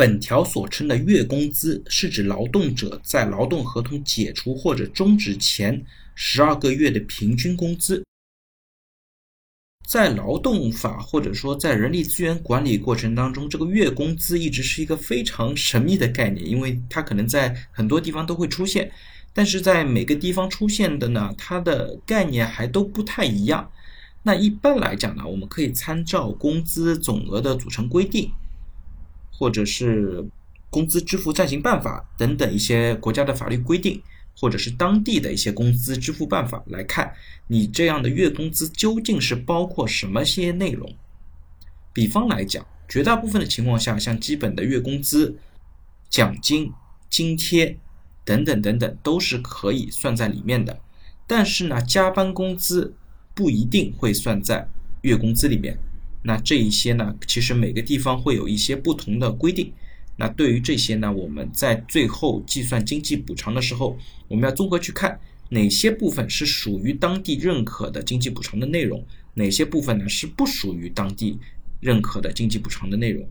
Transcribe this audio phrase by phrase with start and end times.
[0.00, 5.84] 本条所称的月工资，是指劳动者在劳动合同解除或者终止前
[6.14, 8.02] 十二个月的平均工资。
[9.86, 18.90] 在劳动法或者说在人力资源管理过程当中，这个月工资一直是一个非常神秘的概念，因为它可能在很多地方都会出现，
[19.34, 23.70] 但是在每个地方出现的呢，它的概念还都不太一样。
[24.22, 28.32] 那一般来讲呢，我们可以参照工资总额的组成规定。
[29.40, 30.22] 或者是
[30.68, 34.02] 工资支付暂行办法等等一些国家的法律规定，
[34.36, 37.10] 或者是当地的一些工资支付办法来看，
[37.46, 40.94] 你这样的月工资究竟是包括什么些内容？
[41.94, 45.34] 比方来讲，绝大部分的情况下，像基本的月工资、
[46.10, 46.70] 奖金、
[47.08, 47.78] 津贴
[48.22, 50.78] 等等等等都是可以算在里面的。
[51.26, 52.94] 但是呢，加班工资
[53.34, 54.68] 不一定会算在
[55.00, 55.78] 月工资里面。
[56.22, 59.72] 那这一些呢，其实每个地方会有一些不同的规定。
[60.16, 63.96] 那对于这些呢，我们在最后计算经济补偿的时候，
[64.28, 65.18] 我们要综合去看
[65.48, 69.02] 哪些部分是属于当地认可的经济补偿的内容，
[69.34, 71.38] 哪些部分呢是不属于当地
[71.80, 73.26] 认可的经济补偿的内容。